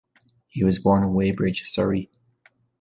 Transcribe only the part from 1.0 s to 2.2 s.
in Weybridge, Surrey.